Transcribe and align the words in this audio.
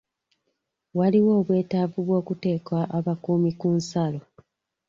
Waliwo 0.97 1.31
obweetavu 1.39 1.97
bw'okuteeka 2.07 2.77
abakuumi 2.97 3.51
ku 3.59 3.67
nsalo. 3.77 4.19